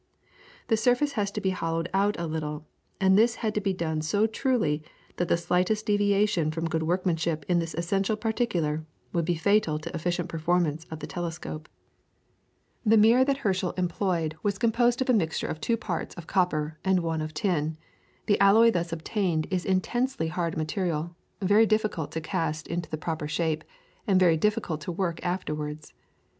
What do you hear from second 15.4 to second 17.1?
of two parts of copper to